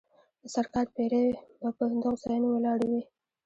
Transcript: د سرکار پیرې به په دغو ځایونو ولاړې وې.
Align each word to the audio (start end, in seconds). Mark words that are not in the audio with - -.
د 0.41 0.43
سرکار 0.55 0.85
پیرې 0.95 1.25
به 1.61 1.69
په 1.77 1.83
دغو 1.91 2.11
ځایونو 2.23 2.47
ولاړې 2.55 2.87
وې. 2.91 3.01